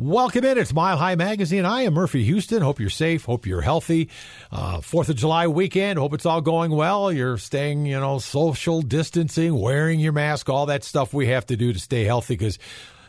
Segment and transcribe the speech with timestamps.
[0.00, 0.58] Welcome in.
[0.58, 1.64] It's Mile High Magazine.
[1.64, 2.62] I am Murphy Houston.
[2.62, 3.24] Hope you're safe.
[3.24, 4.10] Hope you're healthy.
[4.52, 5.98] Uh, Fourth of July weekend.
[5.98, 7.10] Hope it's all going well.
[7.10, 11.56] You're staying, you know, social distancing, wearing your mask, all that stuff we have to
[11.56, 12.60] do to stay healthy because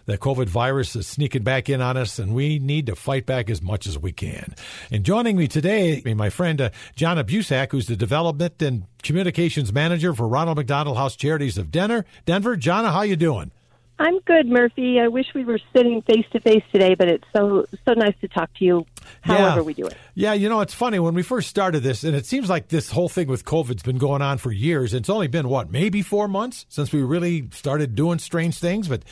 [0.08, 3.52] the COVID virus is sneaking back in on us, and we need to fight back
[3.52, 4.56] as much as we can.
[4.90, 10.16] And joining me today, my friend uh, Jonna Busak, who's the Development and Communications Manager
[10.16, 12.06] for Ronald McDonald House Charities of Denver.
[12.26, 13.52] Denver, John, how you doing?
[14.00, 14.98] I'm good, Murphy.
[14.98, 18.30] I wish we were sitting face to face today, but it's so so nice to
[18.30, 18.86] talk to you.
[19.22, 19.62] However, yeah.
[19.62, 19.98] we do it.
[20.16, 22.90] Yeah, you know, it's funny when we first started this, and it seems like this
[22.90, 24.94] whole thing with COVID's been going on for years.
[24.94, 29.04] It's only been what, maybe four months since we really started doing strange things, but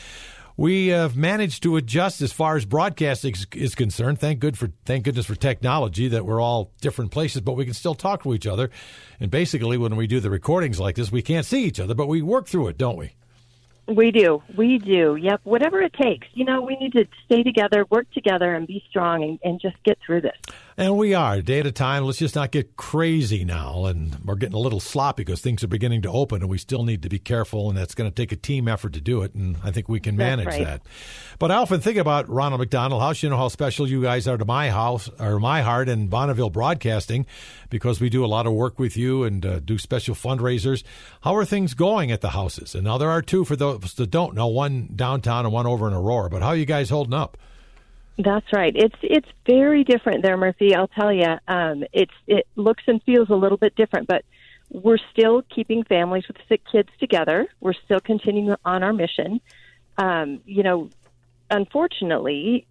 [0.56, 4.18] we have managed to adjust as far as broadcasting is concerned.
[4.20, 7.74] Thank good for thank goodness for technology that we're all different places, but we can
[7.74, 8.70] still talk to each other.
[9.20, 12.08] And basically, when we do the recordings like this, we can't see each other, but
[12.08, 13.12] we work through it, don't we?
[13.88, 14.42] We do.
[14.54, 15.16] We do.
[15.16, 15.40] Yep.
[15.44, 16.26] Whatever it takes.
[16.34, 19.82] You know, we need to stay together, work together, and be strong and, and just
[19.82, 20.36] get through this.
[20.76, 22.04] And we are, day at a time.
[22.04, 23.86] Let's just not get crazy now.
[23.86, 26.84] And we're getting a little sloppy because things are beginning to open, and we still
[26.84, 27.68] need to be careful.
[27.70, 29.34] And that's going to take a team effort to do it.
[29.34, 30.64] And I think we can manage right.
[30.64, 30.82] that.
[31.38, 33.22] But I often think about Ronald McDonald House.
[33.22, 36.50] You know how special you guys are to my house, or my heart, and Bonneville
[36.50, 37.26] Broadcasting,
[37.70, 40.82] because we do a lot of work with you and uh, do special fundraisers.
[41.22, 42.74] How are things going at the houses?
[42.74, 45.86] And now there are two for those that don't know one downtown and one over
[45.86, 46.30] in Aurora.
[46.30, 47.36] But how are you guys holding up?
[48.18, 48.74] That's right.
[48.74, 50.74] It's it's very different there, Murphy.
[50.74, 51.38] I'll tell you.
[51.46, 54.24] Um, it's it looks and feels a little bit different, but
[54.70, 57.46] we're still keeping families with sick kids together.
[57.60, 59.40] We're still continuing on our mission.
[59.96, 60.90] Um, you know,
[61.50, 62.66] unfortunately,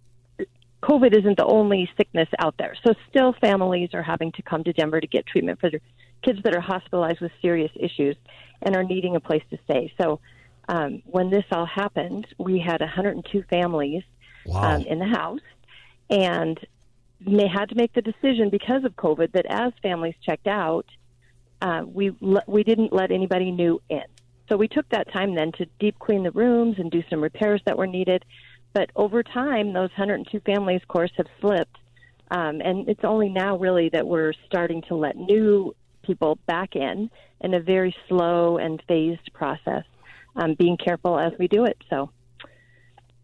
[0.82, 2.76] COVID isn't the only sickness out there.
[2.86, 5.80] So still, families are having to come to Denver to get treatment for their
[6.22, 8.16] kids that are hospitalized with serious issues
[8.62, 9.92] and are needing a place to stay.
[10.00, 10.20] So
[10.68, 14.02] um, when this all happened, we had 102 families
[14.46, 14.76] wow.
[14.76, 15.40] um, in the house,
[16.10, 16.58] and
[17.20, 20.86] they had to make the decision because of COVID that as families checked out,
[21.60, 22.10] uh, we
[22.46, 24.04] we didn't let anybody new in.
[24.48, 27.60] So we took that time then to deep clean the rooms and do some repairs
[27.66, 28.24] that were needed.
[28.78, 31.76] But over time, those 102 families, of course, have slipped,
[32.30, 35.74] um, and it's only now really that we're starting to let new
[36.04, 39.82] people back in in a very slow and phased process,
[40.36, 41.76] um, being careful as we do it.
[41.90, 42.12] So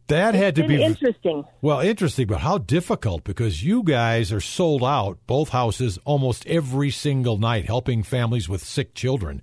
[0.08, 1.44] that had to be interesting.
[1.62, 6.90] Well, interesting, but how difficult because you guys are sold out, both houses, almost every
[6.90, 9.40] single night, helping families with sick children.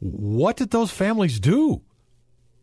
[0.00, 1.80] What did those families do?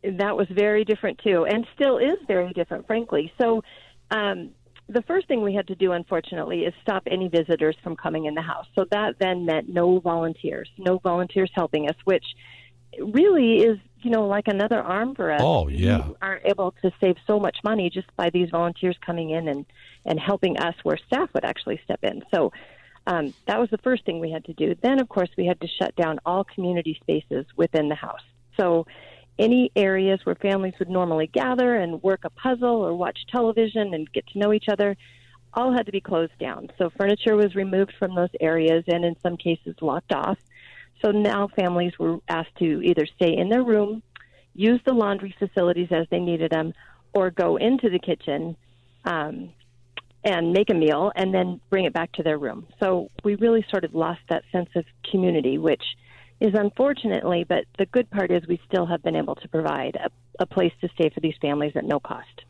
[0.03, 3.31] That was very different too, and still is very different, frankly.
[3.39, 3.63] So,
[4.11, 4.51] um,
[4.89, 8.35] the first thing we had to do, unfortunately, is stop any visitors from coming in
[8.35, 8.65] the house.
[8.75, 12.25] So that then meant no volunteers, no volunteers helping us, which
[12.99, 15.41] really is you know like another arm for us.
[15.41, 19.31] Oh yeah, we are able to save so much money just by these volunteers coming
[19.31, 19.65] in and
[20.05, 22.23] and helping us where staff would actually step in.
[22.33, 22.51] So.
[23.05, 24.75] Um, that was the first thing we had to do.
[24.81, 28.23] Then, of course, we had to shut down all community spaces within the house.
[28.55, 28.87] So,
[29.39, 34.11] any areas where families would normally gather and work a puzzle or watch television and
[34.11, 34.95] get to know each other
[35.53, 36.69] all had to be closed down.
[36.77, 40.37] So, furniture was removed from those areas and, in some cases, locked off.
[41.03, 44.01] So now families were asked to either stay in their room,
[44.55, 46.73] use the laundry facilities as they needed them,
[47.13, 48.55] or go into the kitchen
[49.03, 49.49] um,
[50.23, 52.67] and make a meal and then bring it back to their room.
[52.79, 55.83] So we really sort of lost that sense of community, which
[56.39, 60.09] is unfortunately, but the good part is we still have been able to provide a,
[60.39, 62.43] a place to stay for these families at no cost.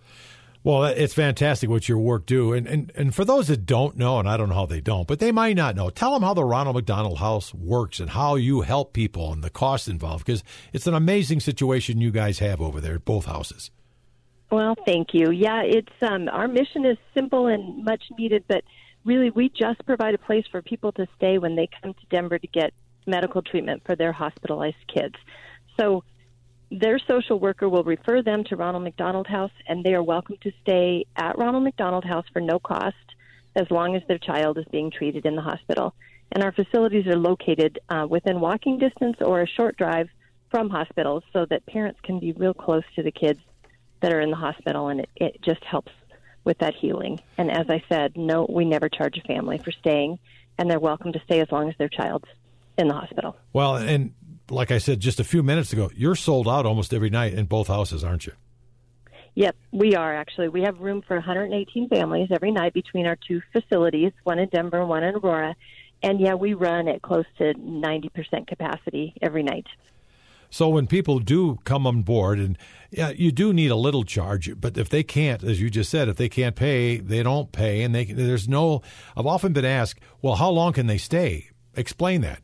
[0.65, 4.19] Well, it's fantastic what your work do, and, and and for those that don't know,
[4.19, 5.89] and I don't know how they don't, but they might not know.
[5.89, 9.49] Tell them how the Ronald McDonald House works and how you help people and the
[9.49, 10.41] costs involved, because
[10.71, 13.71] it's an amazing situation you guys have over there at both houses.
[14.51, 15.31] Well, thank you.
[15.31, 18.63] Yeah, it's um, our mission is simple and much needed, but
[19.03, 22.39] really we just provide a place for people to stay when they come to Denver
[22.39, 22.73] to get
[23.07, 25.15] medical treatment for their hospitalized kids.
[25.79, 26.03] So
[26.71, 30.51] their social worker will refer them to Ronald McDonald House, and they are welcome to
[30.61, 32.95] stay at Ronald McDonald House for no cost
[33.55, 35.93] as long as their child is being treated in the hospital.
[36.31, 40.09] And our facilities are located uh, within walking distance or a short drive
[40.49, 43.39] from hospitals so that parents can be real close to the kids
[44.01, 45.91] that are in the hospital, and it, it just helps
[46.43, 47.19] with that healing.
[47.37, 50.19] And as I said, no, we never charge a family for staying,
[50.57, 52.27] and they're welcome to stay as long as their child's
[52.77, 53.35] in the hospital.
[53.51, 54.13] Well, and
[54.49, 57.45] like I said just a few minutes ago, you're sold out almost every night in
[57.45, 58.33] both houses, aren't you?
[59.35, 60.49] Yep, we are actually.
[60.49, 64.79] We have room for 118 families every night between our two facilities, one in Denver
[64.79, 65.55] and one in Aurora.
[66.03, 69.65] And yeah, we run at close to 90% capacity every night.
[70.49, 72.59] So when people do come on board, and
[72.91, 76.09] yeah, you do need a little charge, but if they can't, as you just said,
[76.09, 78.83] if they can't pay, they don't pay, and they there's no.
[79.17, 81.49] I've often been asked, well, how long can they stay?
[81.75, 82.42] Explain that.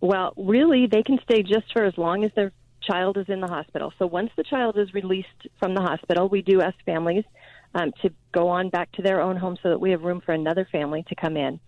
[0.00, 2.52] Well, really, they can stay just for as long as their
[2.82, 3.92] child is in the hospital.
[3.98, 7.24] So once the child is released from the hospital, we do ask families
[7.74, 10.32] um, to go on back to their own home so that we have room for
[10.32, 11.60] another family to come in.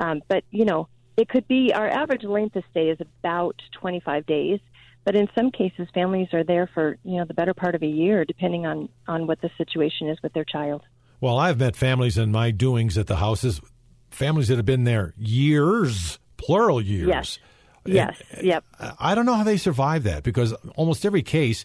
[0.00, 4.26] Um, but you know, it could be our average length of stay is about 25
[4.26, 4.60] days.
[5.04, 7.86] But in some cases, families are there for you know the better part of a
[7.86, 10.82] year, depending on on what the situation is with their child.
[11.20, 13.60] Well, I've met families in my doings at the houses,
[14.10, 17.08] families that have been there years, plural years.
[17.08, 17.38] Yes.
[17.94, 18.22] Yes.
[18.42, 18.64] yep.
[18.98, 21.64] I don't know how they survive that because almost every case,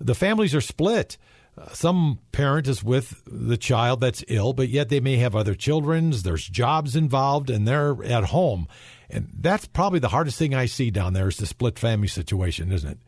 [0.00, 1.16] the families are split.
[1.56, 5.54] Uh, some parent is with the child that's ill, but yet they may have other
[5.54, 6.22] children's.
[6.22, 8.68] There's jobs involved, and they're at home.
[9.10, 12.72] And that's probably the hardest thing I see down there is the split family situation,
[12.72, 12.98] isn't it?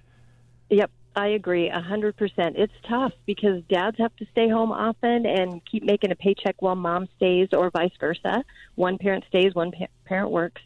[0.69, 2.57] Yep, I agree a hundred percent.
[2.59, 6.75] It's tough because dads have to stay home often and keep making a paycheck while
[6.75, 8.45] mom stays, or vice versa.
[8.75, 10.61] One parent stays, one pa- parent works,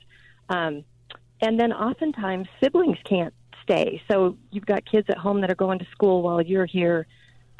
[0.49, 0.85] um,
[1.41, 4.03] and then oftentimes siblings can't stay.
[4.11, 7.07] So you've got kids at home that are going to school while you're here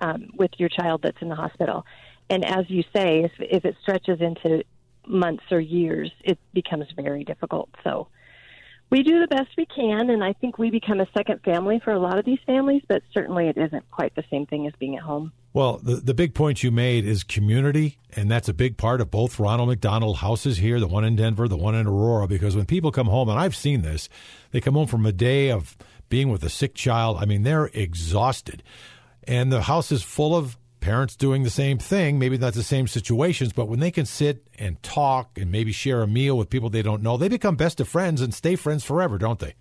[0.01, 1.85] um, with your child that's in the hospital.
[2.31, 4.65] And as you say, if, if it stretches into
[5.07, 7.71] months or years, it becomes very difficult.
[7.85, 8.09] So
[8.91, 11.93] we do the best we can, and I think we become a second family for
[11.93, 14.97] a lot of these families, but certainly it isn't quite the same thing as being
[14.97, 15.33] at home.
[15.59, 19.11] Well, the, the big point you made is community, and that's a big part of
[19.11, 22.65] both Ronald McDonald houses here, the one in Denver, the one in Aurora, because when
[22.65, 24.09] people come home, and I've seen this,
[24.53, 25.77] they come home from a day of
[26.09, 27.17] being with a sick child.
[27.19, 28.63] I mean, they're exhausted.
[29.25, 32.87] And the house is full of parents doing the same thing, maybe not the same
[32.87, 36.71] situations, but when they can sit and talk and maybe share a meal with people
[36.71, 39.55] they don't know, they become best of friends and stay friends forever, don't they?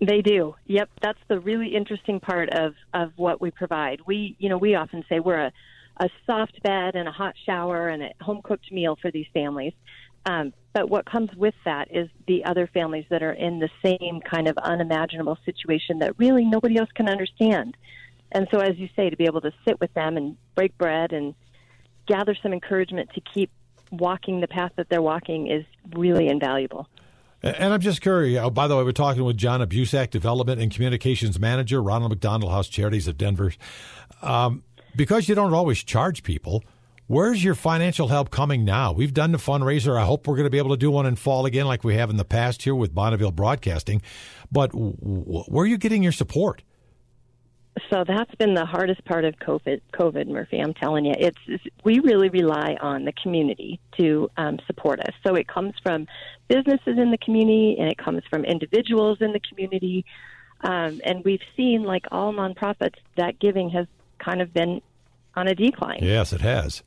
[0.00, 0.54] They do.
[0.66, 4.00] Yep, that's the really interesting part of of what we provide.
[4.06, 5.52] We, you know, we often say we're a
[5.98, 9.72] a soft bed and a hot shower and a home cooked meal for these families.
[10.26, 14.20] Um, but what comes with that is the other families that are in the same
[14.20, 17.76] kind of unimaginable situation that really nobody else can understand.
[18.32, 21.12] And so, as you say, to be able to sit with them and break bread
[21.12, 21.34] and
[22.06, 23.50] gather some encouragement to keep
[23.92, 25.64] walking the path that they're walking is
[25.94, 26.88] really invaluable.
[27.44, 28.42] And I'm just curious.
[28.42, 32.50] Oh, by the way, we're talking with Jonna Busak, Development and Communications Manager, Ronald McDonald
[32.50, 33.52] House Charities of Denver.
[34.22, 34.62] Um,
[34.96, 36.64] because you don't always charge people,
[37.06, 38.92] where's your financial help coming now?
[38.92, 40.00] We've done the fundraiser.
[40.00, 41.96] I hope we're going to be able to do one in fall again, like we
[41.96, 44.00] have in the past here with Bonneville Broadcasting.
[44.50, 46.62] But where are you getting your support?
[47.90, 49.80] So that's been the hardest part of COVID.
[49.92, 54.58] COVID, Murphy, I'm telling you, it's, it's we really rely on the community to um,
[54.66, 55.12] support us.
[55.26, 56.06] So it comes from
[56.48, 60.04] businesses in the community, and it comes from individuals in the community.
[60.60, 63.86] Um, and we've seen, like all nonprofits, that giving has
[64.18, 64.80] kind of been
[65.34, 65.98] on a decline.
[66.00, 66.82] Yes, it has.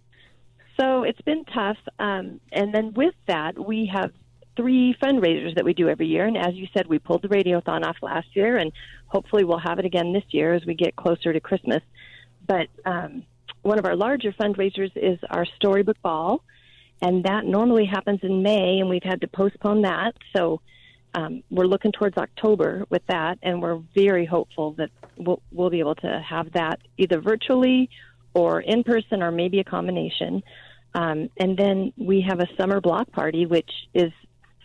[0.80, 1.78] So it's been tough.
[2.00, 4.12] Um, and then with that, we have
[4.56, 6.26] three fundraisers that we do every year.
[6.26, 8.72] And as you said, we pulled the radiothon off last year, and
[9.08, 11.82] hopefully we'll have it again this year as we get closer to Christmas.
[12.46, 13.24] But um,
[13.62, 16.42] one of our larger fundraisers is our Storybook Ball,
[17.02, 20.14] and that normally happens in May, and we've had to postpone that.
[20.36, 20.62] So
[21.14, 25.80] um, we're looking towards October with that, and we're very hopeful that we'll, we'll be
[25.80, 27.90] able to have that either virtually
[28.34, 30.44] or in person or maybe a combination.
[30.94, 34.12] Um, and then we have a summer block party, which is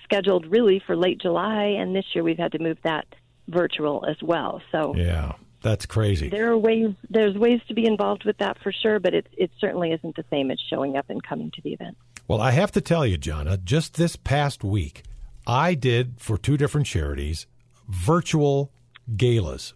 [0.05, 3.07] scheduled really for late July, and this year we've had to move that
[3.53, 4.63] virtual as well.
[4.73, 5.33] So yeah,
[5.63, 6.29] that's crazy.
[6.29, 6.95] There are ways.
[7.09, 10.25] There's ways to be involved with that for sure, but it it certainly isn't the
[10.31, 11.97] same as showing up and coming to the event.
[12.29, 15.03] Well, I have to tell you, Jonna, just this past week,
[15.47, 17.47] I did for two different charities
[17.89, 18.73] virtual
[19.17, 19.75] galas.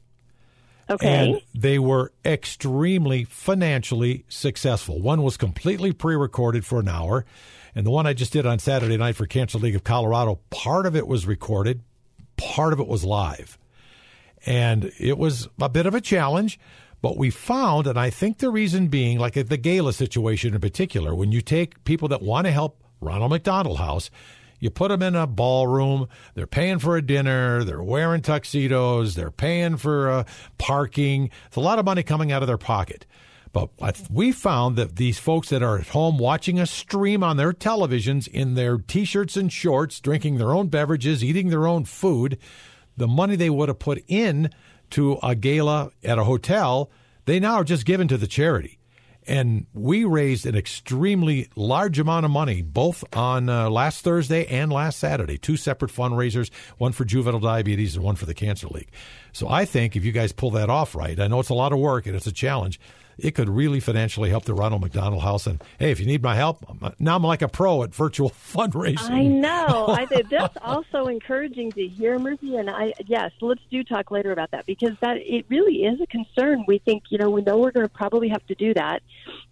[0.89, 1.07] Okay.
[1.09, 5.01] And they were extremely financially successful.
[5.01, 7.25] One was completely pre recorded for an hour,
[7.75, 10.87] and the one I just did on Saturday night for Cancer League of Colorado, part
[10.87, 11.83] of it was recorded,
[12.37, 13.59] part of it was live.
[14.47, 16.59] And it was a bit of a challenge,
[17.03, 20.61] but we found, and I think the reason being, like at the gala situation in
[20.61, 24.11] particular, when you take people that want to help Ronald McDonald House,
[24.61, 29.31] you put them in a ballroom, they're paying for a dinner, they're wearing tuxedos, they're
[29.31, 30.25] paying for uh,
[30.59, 31.31] parking.
[31.49, 33.05] It's a lot of money coming out of their pocket.
[33.53, 33.71] But
[34.11, 38.29] we found that these folks that are at home watching a stream on their televisions
[38.29, 42.39] in their t shirts and shorts, drinking their own beverages, eating their own food,
[42.97, 44.51] the money they would have put in
[44.91, 46.91] to a gala at a hotel,
[47.25, 48.79] they now are just given to the charity.
[49.29, 54.73] and we raised an extremely large amount of money both on uh, last Thursday and
[54.73, 55.37] last Saturday.
[55.37, 58.91] Two separate fundraisers, one for juvenile diabetes and one for the Cancer League.
[59.33, 61.73] So I think if you guys pull that off right, I know it's a lot
[61.73, 62.79] of work and it's a challenge
[63.19, 65.47] it could really financially help the Ronald McDonald House.
[65.47, 67.95] And hey, if you need my help, I'm, uh, now I'm like a pro at
[67.95, 69.11] virtual fundraising.
[69.11, 69.87] I know.
[69.89, 72.57] I think that's also encouraging to hear, Murphy.
[72.57, 76.07] And I yes, let's do talk later about that because that it really is a
[76.07, 76.65] concern.
[76.67, 79.03] We think you know we know we're going to probably have to do that,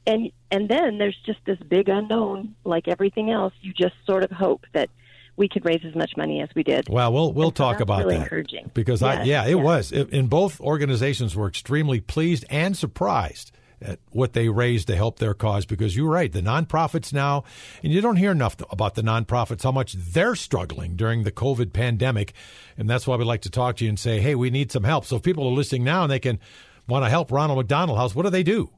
[0.06, 2.54] and and then there's just this big unknown.
[2.64, 4.90] Like everything else, you just sort of hope that
[5.36, 6.88] we could raise as much money as we did.
[6.88, 8.70] Well, we'll we'll and talk about really that encouraging.
[8.74, 9.64] because yes, I yeah it yes.
[9.64, 14.96] was it, and both organizations were extremely pleased and surprised at what they raised to
[14.96, 17.44] help their cause because you're right the nonprofits now
[17.82, 21.72] and you don't hear enough about the nonprofits how much they're struggling during the covid
[21.72, 22.32] pandemic
[22.78, 24.84] and that's why we like to talk to you and say hey we need some
[24.84, 26.38] help so if people are listening now and they can
[26.88, 28.70] want to help ronald mcdonald house what do they do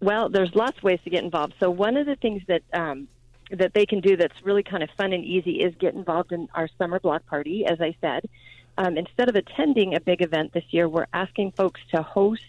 [0.00, 3.08] well there's lots of ways to get involved so one of the things that um,
[3.50, 6.48] that they can do that's really kind of fun and easy is get involved in
[6.54, 7.64] our summer block party.
[7.66, 8.28] As I said,
[8.78, 12.42] um, instead of attending a big event this year, we're asking folks to host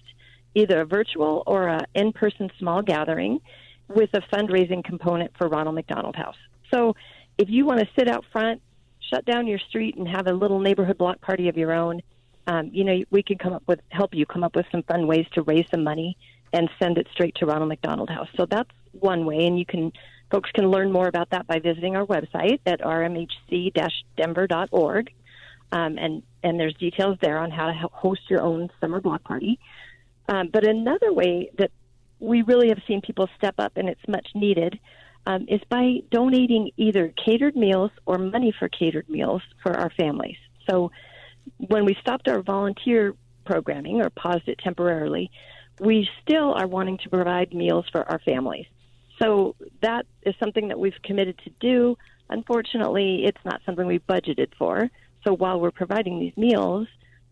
[0.56, 3.40] either a virtual or a in-person small gathering
[3.88, 6.36] with a fundraising component for Ronald McDonald House.
[6.74, 6.96] So,
[7.38, 8.62] if you want to sit out front,
[9.12, 12.02] shut down your street, and have a little neighborhood block party of your own,
[12.48, 15.06] um, you know we can come up with help you come up with some fun
[15.06, 16.18] ways to raise some money
[16.54, 18.30] and send it straight to Ronald McDonald House.
[18.36, 19.92] So that's one way, and you can
[20.32, 25.14] Folks can learn more about that by visiting our website at rmhc-denver.org.
[25.72, 29.60] Um, and, and there's details there on how to host your own summer block party.
[30.30, 31.72] Um, but another way that
[32.20, 34.80] we really have seen people step up, and it's much needed,
[35.26, 40.38] um, is by donating either catered meals or money for catered meals for our families.
[40.70, 40.92] So
[41.58, 43.14] when we stopped our volunteer
[43.46, 45.32] programming or paused it temporarily,
[45.80, 48.66] we still are wanting to provide meals for our families.
[49.20, 51.98] So that is something that we've committed to do.
[52.30, 54.90] Unfortunately, it's not something we budgeted for.
[55.26, 56.88] So while we're providing these meals,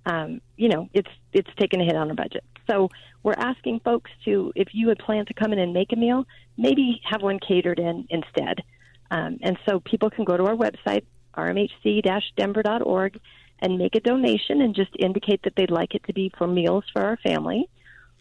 [0.06, 2.44] um, you know, it's it's taken a hit on our budget.
[2.70, 2.90] So
[3.24, 6.26] we're asking folks to, if you had planned to come in and make a meal,
[6.58, 8.64] maybe have one catered in instead.
[9.12, 11.06] Um, and so people can go to our website,
[11.38, 13.20] rmhc-denver.org,
[13.60, 16.84] and make a donation and just indicate that they'd like it to be for meals
[16.92, 17.70] for our family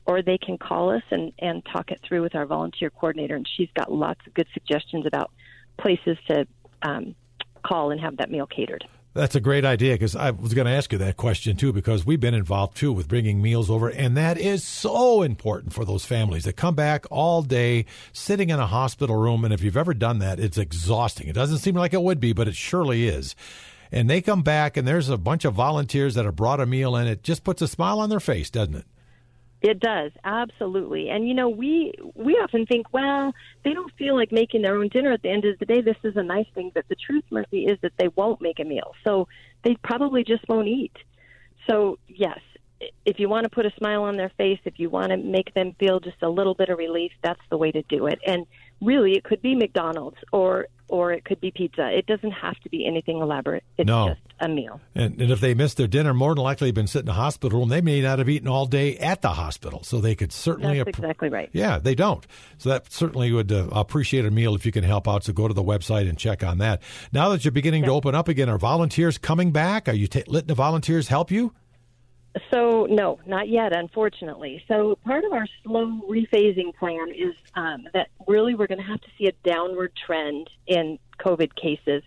[0.06, 3.34] or they can call us and, and talk it through with our volunteer coordinator.
[3.34, 5.30] And she's got lots of good suggestions about
[5.78, 6.46] places to
[6.82, 7.14] um,
[7.64, 8.84] call and have that meal catered.
[9.14, 12.04] That's a great idea because I was going to ask you that question too because
[12.04, 16.04] we've been involved too with bringing meals over, and that is so important for those
[16.04, 19.44] families that come back all day sitting in a hospital room.
[19.44, 21.28] And if you've ever done that, it's exhausting.
[21.28, 23.36] It doesn't seem like it would be, but it surely is.
[23.92, 26.96] And they come back, and there's a bunch of volunteers that have brought a meal,
[26.96, 28.86] and it just puts a smile on their face, doesn't it?
[29.64, 33.32] It does absolutely, and you know we we often think, well,
[33.64, 35.80] they don't feel like making their own dinner at the end of the day.
[35.80, 38.64] This is a nice thing, but the truth, Murphy, is that they won't make a
[38.64, 39.26] meal, so
[39.62, 40.92] they probably just won't eat.
[41.66, 42.40] So yes,
[43.06, 45.54] if you want to put a smile on their face, if you want to make
[45.54, 48.18] them feel just a little bit of relief, that's the way to do it.
[48.26, 48.46] And
[48.84, 51.90] really, it could be McDonald's or or it could be pizza.
[51.90, 53.64] It doesn't have to be anything elaborate.
[53.78, 54.10] It's no.
[54.10, 54.80] just a meal.
[54.94, 57.14] And, and if they missed their dinner, more than likely they've been sitting in a
[57.14, 59.82] hospital room, they may not have eaten all day at the hospital.
[59.82, 60.78] So they could certainly.
[60.78, 61.48] That's exactly right.
[61.52, 62.26] Yeah, they don't.
[62.58, 65.24] So that certainly would uh, appreciate a meal if you can help out.
[65.24, 66.82] So go to the website and check on that.
[67.12, 69.88] Now that you're beginning to open up again, are volunteers coming back?
[69.88, 71.54] Are you t- letting the volunteers help you?
[72.52, 74.62] So no, not yet, unfortunately.
[74.66, 79.00] So part of our slow rephasing plan is um, that really we're going to have
[79.00, 82.02] to see a downward trend in COVID cases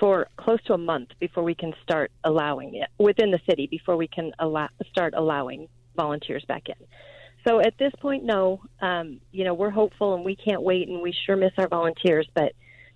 [0.00, 3.96] for close to a month before we can start allowing it within the city before
[3.96, 6.86] we can allow, start allowing volunteers back in.
[7.46, 8.60] So at this point, no.
[8.80, 12.28] Um, you know, we're hopeful and we can't wait, and we sure miss our volunteers.
[12.34, 12.52] But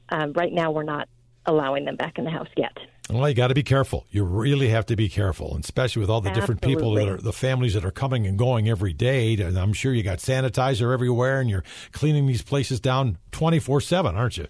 [0.08, 1.08] um, right now, we're not
[1.46, 2.76] allowing them back in the house yet.
[3.10, 4.06] Well, you got to be careful.
[4.10, 7.16] You really have to be careful, and especially with all the different people that are
[7.16, 9.34] the families that are coming and going every day.
[9.34, 14.14] And I'm sure you got sanitizer everywhere, and you're cleaning these places down 24 seven,
[14.14, 14.46] aren't you?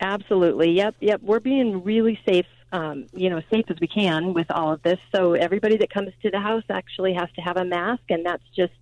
[0.00, 0.70] Absolutely.
[0.72, 0.96] Yep.
[1.00, 1.22] Yep.
[1.22, 2.46] We're being really safe.
[2.72, 4.98] Um, you know, safe as we can with all of this.
[5.14, 8.42] So everybody that comes to the house actually has to have a mask, and that's
[8.56, 8.72] just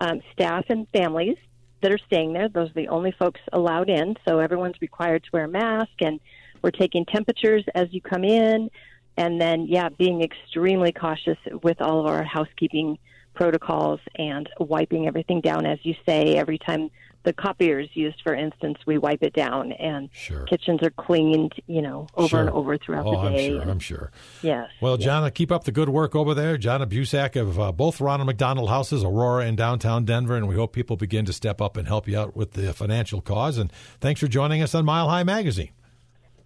[0.00, 1.36] um, staff and families
[1.82, 2.48] that are staying there.
[2.48, 4.16] Those are the only folks allowed in.
[4.26, 6.18] So everyone's required to wear a mask and
[6.66, 8.68] we're taking temperatures as you come in,
[9.16, 12.98] and then, yeah, being extremely cautious with all of our housekeeping
[13.34, 16.90] protocols and wiping everything down, as you say, every time
[17.22, 20.44] the copier is used, for instance, we wipe it down, and Sure.
[20.44, 22.40] kitchens are cleaned, you know, over Sure.
[22.40, 23.46] and over throughout oh, the day.
[23.46, 23.60] I'm sure.
[23.62, 24.10] and- I'm sure.
[24.42, 24.70] Yes.
[24.80, 26.56] Well, Jonna, keep up the good work over there.
[26.58, 30.72] Jonna Busak of uh, both Ronald McDonald Houses, Aurora and downtown Denver, and we hope
[30.72, 33.56] people begin to step up and help you out with the financial cause.
[33.58, 35.70] And thanks for joining us on Mile High Magazine.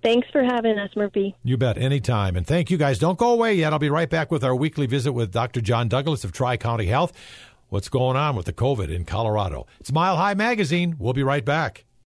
[0.02, 1.35] Thanks for having us, Murphy.
[1.45, 2.37] You bet, anytime.
[2.37, 2.99] And thank you guys.
[2.99, 3.73] Don't go away yet.
[3.73, 5.61] I'll be right back with our weekly visit with Dr.
[5.61, 7.12] John Douglas of Tri County Health.
[7.69, 9.66] What's going on with the COVID in Colorado?
[9.78, 10.97] It's Mile High Magazine.
[10.99, 11.85] We'll be right back.